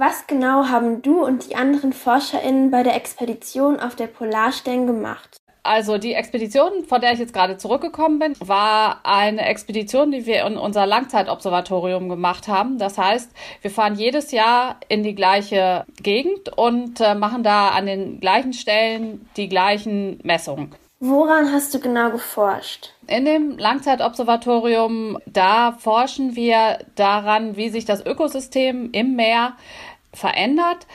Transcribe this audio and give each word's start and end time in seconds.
Was 0.00 0.28
genau 0.28 0.68
haben 0.68 1.02
du 1.02 1.24
und 1.24 1.50
die 1.50 1.56
anderen 1.56 1.92
ForscherInnen 1.92 2.70
bei 2.70 2.84
der 2.84 2.94
Expedition 2.94 3.80
auf 3.80 3.96
der 3.96 4.06
Polarstern 4.06 4.86
gemacht? 4.86 5.38
Also 5.64 5.98
die 5.98 6.14
Expedition, 6.14 6.84
von 6.84 7.00
der 7.00 7.14
ich 7.14 7.18
jetzt 7.18 7.34
gerade 7.34 7.56
zurückgekommen 7.56 8.20
bin, 8.20 8.34
war 8.38 9.00
eine 9.02 9.44
Expedition, 9.44 10.12
die 10.12 10.24
wir 10.24 10.46
in 10.46 10.56
unser 10.56 10.86
Langzeitobservatorium 10.86 12.08
gemacht 12.08 12.46
haben. 12.46 12.78
Das 12.78 12.96
heißt, 12.96 13.32
wir 13.60 13.72
fahren 13.72 13.96
jedes 13.96 14.30
Jahr 14.30 14.76
in 14.88 15.02
die 15.02 15.16
gleiche 15.16 15.84
Gegend 16.00 16.56
und 16.56 17.00
äh, 17.00 17.16
machen 17.16 17.42
da 17.42 17.70
an 17.70 17.86
den 17.86 18.20
gleichen 18.20 18.52
Stellen 18.52 19.28
die 19.36 19.48
gleichen 19.48 20.20
Messungen. 20.22 20.76
Woran 21.00 21.52
hast 21.52 21.72
du 21.72 21.78
genau 21.78 22.10
geforscht? 22.10 22.90
In 23.06 23.24
dem 23.24 23.56
Langzeitobservatorium, 23.56 25.18
da 25.26 25.72
forschen 25.72 26.34
wir 26.34 26.80
daran, 26.96 27.56
wie 27.56 27.68
sich 27.68 27.84
das 27.84 28.04
Ökosystem 28.04 28.90
im 28.90 29.14
Meer 29.14 29.54
verändert, 30.12 30.86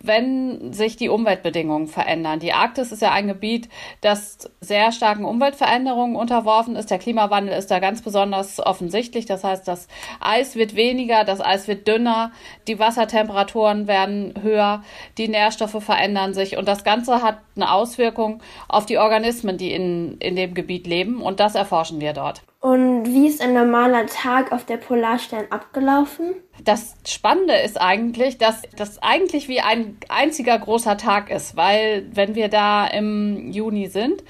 wenn 0.00 0.72
sich 0.72 0.96
die 0.96 1.08
Umweltbedingungen 1.08 1.88
verändern. 1.88 2.38
Die 2.38 2.52
Arktis 2.52 2.92
ist 2.92 3.02
ja 3.02 3.10
ein 3.12 3.26
Gebiet, 3.26 3.68
das 4.00 4.50
sehr 4.60 4.92
starken 4.92 5.24
Umweltveränderungen 5.24 6.16
unterworfen 6.16 6.76
ist. 6.76 6.90
Der 6.90 6.98
Klimawandel 6.98 7.56
ist 7.56 7.70
da 7.70 7.80
ganz 7.80 8.02
besonders 8.02 8.64
offensichtlich. 8.64 9.26
Das 9.26 9.44
heißt, 9.44 9.66
das 9.66 9.88
Eis 10.20 10.54
wird 10.54 10.76
weniger, 10.76 11.24
das 11.24 11.40
Eis 11.40 11.68
wird 11.68 11.88
dünner, 11.88 12.32
die 12.68 12.78
Wassertemperaturen 12.78 13.88
werden 13.88 14.34
höher, 14.40 14.82
die 15.18 15.28
Nährstoffe 15.28 15.82
verändern 15.82 16.32
sich 16.32 16.56
und 16.56 16.68
das 16.68 16.84
Ganze 16.84 17.22
hat 17.22 17.38
eine 17.56 17.72
Auswirkung 17.72 18.40
auf 18.68 18.86
die 18.86 18.98
Organismen, 18.98 19.58
die 19.58 19.72
in, 19.72 20.16
in 20.18 20.36
dem 20.36 20.54
Gebiet 20.54 20.86
leben 20.86 21.20
und 21.20 21.40
das 21.40 21.54
erforschen 21.54 22.00
wir 22.00 22.12
dort. 22.12 22.42
Und 22.60 23.06
wie 23.06 23.26
ist 23.26 23.40
ein 23.40 23.54
normaler 23.54 24.04
Tag 24.06 24.52
auf 24.52 24.66
der 24.66 24.76
Polarstern 24.76 25.46
abgelaufen? 25.48 26.34
Das 26.62 26.94
Spannende 27.08 27.54
ist 27.54 27.80
eigentlich, 27.80 28.36
dass 28.36 28.62
das 28.76 29.02
eigentlich 29.02 29.48
wie 29.48 29.60
ein 29.60 29.96
einziger 30.10 30.58
großer 30.58 30.98
Tag 30.98 31.30
ist, 31.30 31.56
weil 31.56 32.06
wenn 32.12 32.34
wir 32.34 32.48
da 32.48 32.86
im 32.86 33.50
Juni 33.50 33.86
sind, 33.88 34.22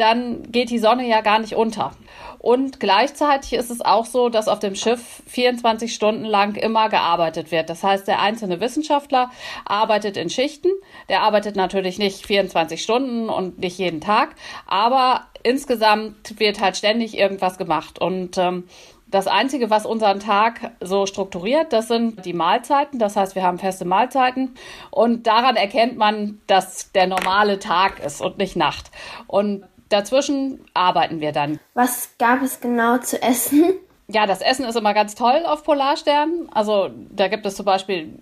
dann 0.00 0.50
geht 0.50 0.70
die 0.70 0.78
Sonne 0.78 1.06
ja 1.06 1.20
gar 1.20 1.38
nicht 1.38 1.54
unter. 1.54 1.92
Und 2.38 2.80
gleichzeitig 2.80 3.52
ist 3.52 3.70
es 3.70 3.82
auch 3.82 4.06
so, 4.06 4.30
dass 4.30 4.48
auf 4.48 4.60
dem 4.60 4.74
Schiff 4.74 5.22
24 5.26 5.94
Stunden 5.94 6.24
lang 6.24 6.56
immer 6.56 6.88
gearbeitet 6.88 7.50
wird. 7.50 7.68
Das 7.68 7.84
heißt, 7.84 8.08
der 8.08 8.20
einzelne 8.20 8.60
Wissenschaftler 8.60 9.30
arbeitet 9.66 10.16
in 10.16 10.30
Schichten. 10.30 10.70
Der 11.10 11.20
arbeitet 11.20 11.54
natürlich 11.54 11.98
nicht 11.98 12.26
24 12.26 12.82
Stunden 12.82 13.28
und 13.28 13.58
nicht 13.58 13.76
jeden 13.76 14.00
Tag, 14.00 14.36
aber 14.66 15.26
insgesamt 15.42 16.40
wird 16.40 16.62
halt 16.62 16.78
ständig 16.78 17.18
irgendwas 17.18 17.58
gemacht. 17.58 18.00
Und 18.00 18.38
ähm, 18.38 18.64
das 19.10 19.26
Einzige, 19.26 19.70
was 19.70 19.86
unseren 19.86 20.20
Tag 20.20 20.72
so 20.80 21.04
strukturiert, 21.06 21.72
das 21.72 21.88
sind 21.88 22.24
die 22.24 22.32
Mahlzeiten. 22.32 22.98
Das 22.98 23.16
heißt, 23.16 23.34
wir 23.34 23.42
haben 23.42 23.58
feste 23.58 23.84
Mahlzeiten 23.84 24.54
und 24.90 25.26
daran 25.26 25.56
erkennt 25.56 25.96
man, 25.96 26.40
dass 26.46 26.92
der 26.92 27.06
normale 27.06 27.58
Tag 27.58 27.98
ist 27.98 28.20
und 28.20 28.38
nicht 28.38 28.56
Nacht. 28.56 28.90
Und 29.26 29.64
dazwischen 29.90 30.64
arbeiten 30.72 31.20
wir 31.20 31.32
dann. 31.32 31.60
Was 31.74 32.14
gab 32.18 32.42
es 32.42 32.60
genau 32.60 32.98
zu 32.98 33.22
essen? 33.22 33.74
Ja, 34.12 34.26
das 34.26 34.40
Essen 34.40 34.64
ist 34.64 34.76
immer 34.76 34.94
ganz 34.94 35.14
toll 35.14 35.42
auf 35.46 35.62
Polarsternen. 35.62 36.48
Also 36.52 36.90
da 37.10 37.28
gibt 37.28 37.46
es 37.46 37.56
zum 37.56 37.64
Beispiel 37.64 38.18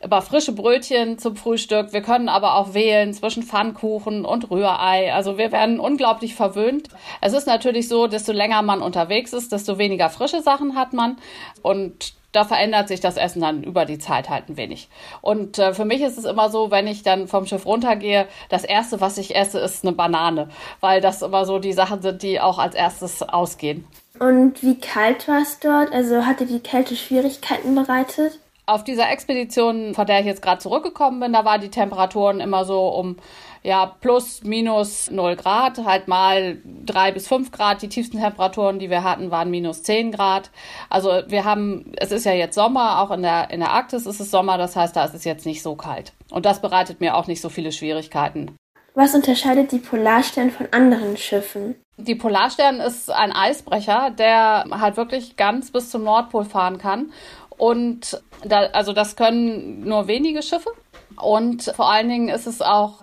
immer 0.00 0.22
frische 0.22 0.52
Brötchen 0.52 1.18
zum 1.18 1.36
Frühstück. 1.36 1.92
Wir 1.92 2.02
können 2.02 2.28
aber 2.28 2.54
auch 2.54 2.74
wählen 2.74 3.12
zwischen 3.12 3.42
Pfannkuchen 3.42 4.24
und 4.24 4.50
Rührei. 4.50 5.12
Also 5.12 5.38
wir 5.38 5.52
werden 5.52 5.80
unglaublich 5.80 6.34
verwöhnt. 6.34 6.88
Es 7.20 7.32
ist 7.32 7.46
natürlich 7.46 7.88
so, 7.88 8.06
desto 8.06 8.32
länger 8.32 8.62
man 8.62 8.82
unterwegs 8.82 9.32
ist, 9.32 9.52
desto 9.52 9.78
weniger 9.78 10.10
frische 10.10 10.42
Sachen 10.42 10.76
hat 10.76 10.92
man. 10.92 11.16
Und 11.62 12.14
da 12.32 12.44
verändert 12.44 12.88
sich 12.88 13.00
das 13.00 13.16
Essen 13.16 13.40
dann 13.40 13.62
über 13.62 13.84
die 13.84 13.98
Zeit 13.98 14.28
halt 14.28 14.48
ein 14.48 14.56
wenig. 14.56 14.88
Und 15.22 15.58
äh, 15.58 15.72
für 15.72 15.84
mich 15.84 16.02
ist 16.02 16.18
es 16.18 16.24
immer 16.24 16.50
so, 16.50 16.70
wenn 16.70 16.86
ich 16.86 17.02
dann 17.02 17.26
vom 17.26 17.46
Schiff 17.46 17.64
runtergehe, 17.64 18.28
das 18.50 18.64
erste, 18.64 19.00
was 19.00 19.16
ich 19.18 19.34
esse, 19.34 19.58
ist 19.58 19.84
eine 19.84 19.94
Banane, 19.94 20.50
weil 20.80 21.00
das 21.00 21.22
immer 21.22 21.46
so 21.46 21.58
die 21.58 21.72
Sachen 21.72 22.02
sind, 22.02 22.22
die 22.22 22.40
auch 22.40 22.58
als 22.58 22.74
erstes 22.74 23.22
ausgehen. 23.22 23.86
Und 24.18 24.62
wie 24.62 24.78
kalt 24.78 25.28
war 25.28 25.42
es 25.42 25.58
dort? 25.60 25.92
Also 25.92 26.26
hatte 26.26 26.46
die 26.46 26.60
Kälte 26.60 26.96
Schwierigkeiten 26.96 27.74
bereitet? 27.74 28.38
Auf 28.66 28.84
dieser 28.84 29.10
Expedition, 29.10 29.94
von 29.94 30.06
der 30.06 30.20
ich 30.20 30.26
jetzt 30.26 30.42
gerade 30.42 30.60
zurückgekommen 30.60 31.20
bin, 31.20 31.32
da 31.32 31.44
waren 31.44 31.60
die 31.60 31.70
Temperaturen 31.70 32.40
immer 32.40 32.64
so 32.64 32.88
um 32.88 33.16
ja, 33.62 33.86
plus, 33.86 34.42
minus 34.44 35.10
0 35.10 35.36
Grad, 35.36 35.84
halt 35.84 36.08
mal 36.08 36.58
3 36.86 37.12
bis 37.12 37.28
5 37.28 37.50
Grad. 37.50 37.82
Die 37.82 37.88
tiefsten 37.88 38.18
Temperaturen, 38.18 38.78
die 38.78 38.90
wir 38.90 39.02
hatten, 39.02 39.30
waren 39.30 39.50
minus 39.50 39.82
10 39.82 40.12
Grad. 40.12 40.50
Also 40.90 41.22
wir 41.28 41.44
haben, 41.44 41.92
es 41.96 42.12
ist 42.12 42.24
ja 42.24 42.32
jetzt 42.32 42.54
Sommer, 42.54 43.00
auch 43.00 43.10
in 43.10 43.22
der, 43.22 43.50
in 43.50 43.60
der 43.60 43.70
Arktis 43.70 44.06
ist 44.06 44.20
es 44.20 44.30
Sommer, 44.30 44.58
das 44.58 44.76
heißt, 44.76 44.94
da 44.94 45.04
ist 45.04 45.14
es 45.14 45.24
jetzt 45.24 45.46
nicht 45.46 45.62
so 45.62 45.74
kalt. 45.74 46.12
Und 46.30 46.46
das 46.46 46.60
bereitet 46.60 47.00
mir 47.00 47.16
auch 47.16 47.26
nicht 47.26 47.40
so 47.40 47.48
viele 47.48 47.72
Schwierigkeiten. 47.72 48.56
Was 48.94 49.14
unterscheidet 49.14 49.72
die 49.72 49.78
Polarstern 49.78 50.50
von 50.50 50.68
anderen 50.72 51.16
Schiffen? 51.16 51.76
Die 51.96 52.14
Polarstern 52.14 52.80
ist 52.80 53.10
ein 53.10 53.32
Eisbrecher, 53.32 54.10
der 54.10 54.64
halt 54.70 54.96
wirklich 54.96 55.36
ganz 55.36 55.70
bis 55.70 55.90
zum 55.90 56.04
Nordpol 56.04 56.44
fahren 56.44 56.78
kann. 56.78 57.12
Und 57.56 58.22
da, 58.44 58.66
also 58.72 58.92
das 58.92 59.16
können 59.16 59.80
nur 59.84 60.06
wenige 60.06 60.42
Schiffe. 60.42 60.70
Und 61.20 61.64
vor 61.74 61.90
allen 61.90 62.08
Dingen 62.08 62.28
ist 62.28 62.46
es 62.46 62.62
auch 62.62 63.02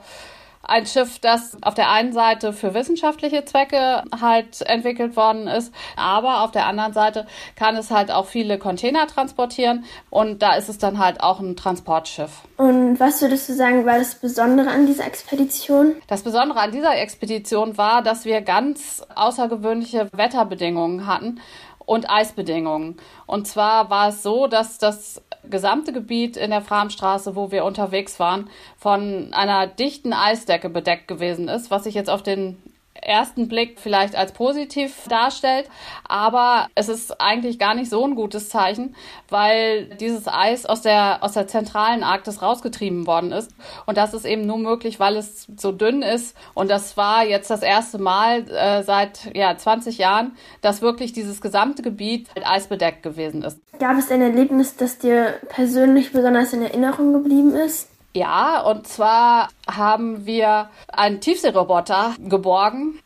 ein 0.68 0.86
Schiff, 0.86 1.20
das 1.20 1.58
auf 1.62 1.74
der 1.74 1.92
einen 1.92 2.14
Seite 2.14 2.54
für 2.54 2.74
wissenschaftliche 2.74 3.46
Zwecke 3.46 4.04
halt 4.20 4.62
entwickelt 4.62 5.16
worden 5.16 5.48
ist, 5.48 5.74
aber 5.96 6.44
auf 6.44 6.52
der 6.52 6.66
anderen 6.66 6.94
Seite 6.94 7.26
kann 7.56 7.76
es 7.76 7.92
halt 7.92 8.12
auch 8.12 8.26
viele 8.26 8.58
Container 8.58 9.08
transportieren 9.08 9.86
und 10.10 10.42
da 10.42 10.56
ist 10.56 10.70
es 10.70 10.78
dann 10.78 11.00
halt 11.00 11.22
auch 11.22 11.40
ein 11.40 11.56
Transportschiff. 11.56 12.42
Und 12.58 13.00
was 13.00 13.22
würdest 13.22 13.50
du 13.50 13.54
sagen, 13.54 13.86
war 13.86 14.00
das 14.00 14.16
Besondere 14.16 14.70
an 14.70 14.86
dieser 14.86 15.06
Expedition? 15.06 15.96
Das 16.08 16.24
Besondere 16.24 16.60
an 16.60 16.72
dieser 16.72 16.98
Expedition 16.98 17.78
war, 17.78 18.02
dass 18.02 18.26
wir 18.26 18.42
ganz 18.42 19.04
außergewöhnliche 19.16 20.10
Wetterbedingungen 20.14 21.08
hatten 21.08 21.40
und 21.86 22.10
Eisbedingungen. 22.10 22.98
Und 23.26 23.48
zwar 23.48 23.90
war 23.90 24.10
es 24.10 24.24
so, 24.24 24.48
dass 24.48 24.78
das 24.78 25.22
gesamte 25.50 25.94
Gebiet 25.94 26.38
in 26.38 26.52
der 26.52 26.62
Framstraße, 26.62 27.36
wo 27.36 27.52
wir 27.52 27.66
unterwegs 27.66 28.20
waren, 28.20 28.50
von 28.78 29.34
einer 29.34 29.68
dichten 29.68 30.14
Eisdecke 30.14 30.70
bedeckt 30.70 31.08
gewesen 31.08 31.48
ist, 31.48 31.72
was 31.72 31.84
sich 31.84 31.96
jetzt 31.96 32.10
auf 32.10 32.24
den 32.24 32.58
ersten 33.06 33.48
Blick 33.48 33.80
vielleicht 33.80 34.16
als 34.16 34.32
positiv 34.32 34.94
darstellt, 35.08 35.70
aber 36.08 36.68
es 36.76 36.90
ist 36.90 37.22
eigentlich 37.22 37.60
gar 37.60 37.76
nicht 37.76 37.90
so 37.90 38.06
ein 38.06 38.16
gutes 38.16 38.50
Zeichen, 38.50 38.96
weil 39.30 39.86
dieses 40.00 40.28
Eis 40.28 40.66
aus 40.66 40.82
der, 40.82 41.24
aus 41.24 41.34
der 41.34 41.48
zentralen 41.48 42.04
Arktis 42.04 42.42
rausgetrieben 42.42 43.08
worden 43.08 43.32
ist. 43.32 43.52
Und 43.86 43.98
das 43.98 44.14
ist 44.14 44.26
eben 44.26 44.46
nur 44.46 44.58
möglich, 44.58 45.00
weil 45.00 45.18
es 45.18 45.48
so 45.58 45.72
dünn 45.72 46.02
ist. 46.02 46.36
Und 46.54 46.70
das 46.70 46.98
war 46.98 47.26
jetzt 47.26 47.50
das 47.50 47.62
erste 47.62 47.98
Mal 47.98 48.50
äh, 48.50 48.84
seit 48.84 49.36
ja, 49.36 49.56
20 49.56 49.98
Jahren, 49.98 50.36
dass 50.62 50.82
wirklich 50.82 51.14
dieses 51.14 51.42
gesamte 51.42 51.82
Gebiet 51.82 52.30
mit 52.36 52.48
Eis 52.48 52.68
bedeckt 52.68 53.04
gewesen 53.04 53.44
ist. 53.44 53.60
Gab 53.80 53.98
es 53.98 54.10
ein 54.12 54.22
Erlebnis, 54.22 54.78
das 54.78 54.98
dir 54.98 55.36
persönlich 55.50 56.12
besonders 56.12 56.54
in 56.54 56.62
Erinnerung 56.62 57.14
geblieben 57.14 57.56
ist? 57.56 57.90
Ja, 58.16 58.62
und 58.62 58.88
zwar 58.88 59.50
haben 59.70 60.26
wir 60.26 60.70
einen 60.88 61.20
Tiefseeroboter 61.20 62.16
geborgen. 62.20 62.98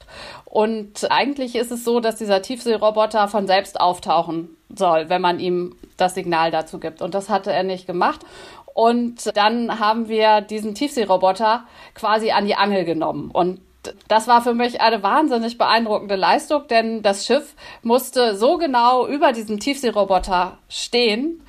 Und 0.46 1.10
eigentlich 1.10 1.56
ist 1.56 1.72
es 1.72 1.84
so, 1.84 2.00
dass 2.00 2.18
dieser 2.18 2.44
Tiefseeroboter 2.44 3.28
von 3.28 3.48
selbst 3.48 3.82
auftauchen 3.82 4.56
soll, 4.70 5.10
wenn 5.10 5.24
man 5.24 5.40
ihm 5.40 5.76
das 5.98 6.14
Signal 6.14 6.52
dazu 6.52 6.80
gibt. 6.80 7.02
Und 7.02 7.16
das 7.16 7.28
hatte 7.28 7.52
er 7.52 7.64
nicht 7.64 7.88
gemacht. 7.88 8.20
Und 8.76 9.36
dann 9.36 9.80
haben 9.80 10.10
wir 10.10 10.42
diesen 10.42 10.76
Tiefseeroboter 10.76 11.64
quasi 11.96 12.30
an 12.30 12.46
die 12.46 12.54
Angel 12.54 12.86
genommen. 12.86 13.32
Und 13.32 13.62
das 14.08 14.28
war 14.28 14.44
für 14.44 14.54
mich 14.54 14.80
eine 14.80 15.02
wahnsinnig 15.02 15.58
beeindruckende 15.58 16.18
Leistung, 16.18 16.68
denn 16.68 17.02
das 17.02 17.26
Schiff 17.26 17.56
musste 17.82 18.36
so 18.36 18.58
genau 18.58 19.08
über 19.08 19.32
diesem 19.32 19.60
Tiefseeroboter 19.60 20.60
stehen, 20.68 21.42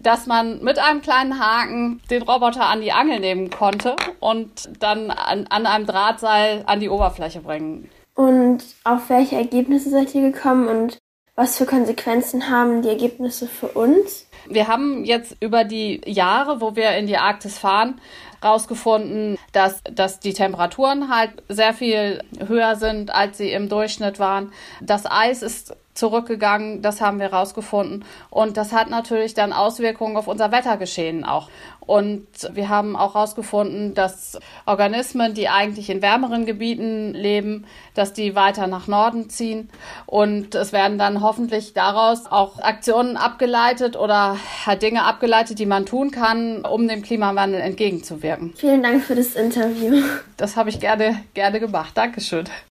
dass 0.00 0.26
man 0.26 0.62
mit 0.62 0.78
einem 0.78 1.02
kleinen 1.02 1.38
Haken 1.38 2.00
den 2.10 2.22
Roboter 2.22 2.66
an 2.66 2.80
die 2.80 2.92
Angel 2.92 3.20
nehmen 3.20 3.50
konnte 3.50 3.96
und 4.20 4.68
dann 4.80 5.10
an, 5.10 5.46
an 5.48 5.66
einem 5.66 5.86
Drahtseil 5.86 6.62
an 6.66 6.80
die 6.80 6.88
Oberfläche 6.88 7.40
bringen. 7.40 7.88
Und 8.14 8.64
auf 8.84 9.10
welche 9.10 9.36
Ergebnisse 9.36 9.90
seid 9.90 10.14
ihr 10.14 10.32
gekommen 10.32 10.68
und 10.68 10.98
was 11.34 11.58
für 11.58 11.66
Konsequenzen 11.66 12.48
haben 12.48 12.80
die 12.80 12.88
Ergebnisse 12.88 13.46
für 13.46 13.68
uns? 13.68 14.26
Wir 14.48 14.68
haben 14.68 15.04
jetzt 15.04 15.36
über 15.40 15.64
die 15.64 16.00
Jahre, 16.06 16.62
wo 16.62 16.76
wir 16.76 16.96
in 16.96 17.06
die 17.06 17.18
Arktis 17.18 17.58
fahren, 17.58 18.00
herausgefunden, 18.40 19.38
dass, 19.52 19.82
dass 19.84 20.20
die 20.20 20.32
Temperaturen 20.32 21.14
halt 21.14 21.42
sehr 21.48 21.74
viel 21.74 22.22
höher 22.46 22.76
sind, 22.76 23.14
als 23.14 23.38
sie 23.38 23.52
im 23.52 23.68
Durchschnitt 23.68 24.18
waren. 24.18 24.52
Das 24.80 25.04
Eis 25.06 25.42
ist 25.42 25.74
zurückgegangen. 25.96 26.82
Das 26.82 27.00
haben 27.00 27.18
wir 27.18 27.32
rausgefunden. 27.32 28.04
Und 28.30 28.56
das 28.56 28.72
hat 28.72 28.90
natürlich 28.90 29.34
dann 29.34 29.52
Auswirkungen 29.52 30.16
auf 30.16 30.28
unser 30.28 30.52
Wettergeschehen 30.52 31.24
auch. 31.24 31.48
Und 31.80 32.26
wir 32.52 32.68
haben 32.68 32.96
auch 32.96 33.14
herausgefunden, 33.14 33.94
dass 33.94 34.38
Organismen, 34.66 35.34
die 35.34 35.48
eigentlich 35.48 35.88
in 35.88 36.02
wärmeren 36.02 36.44
Gebieten 36.44 37.14
leben, 37.14 37.64
dass 37.94 38.12
die 38.12 38.34
weiter 38.34 38.66
nach 38.66 38.88
Norden 38.88 39.30
ziehen. 39.30 39.70
Und 40.04 40.56
es 40.56 40.72
werden 40.72 40.98
dann 40.98 41.22
hoffentlich 41.22 41.74
daraus 41.74 42.26
auch 42.26 42.58
Aktionen 42.58 43.16
abgeleitet 43.16 43.96
oder 43.96 44.36
Dinge 44.82 45.04
abgeleitet, 45.04 45.60
die 45.60 45.66
man 45.66 45.86
tun 45.86 46.10
kann, 46.10 46.64
um 46.64 46.88
dem 46.88 47.02
Klimawandel 47.02 47.60
entgegenzuwirken. 47.60 48.25
Vielen 48.56 48.82
Dank 48.82 49.02
für 49.02 49.14
das 49.14 49.34
Interview. 49.34 50.02
Das 50.36 50.56
habe 50.56 50.70
ich 50.70 50.80
gerne, 50.80 51.22
gerne 51.34 51.60
gemacht. 51.60 51.92
Dankeschön. 51.96 52.44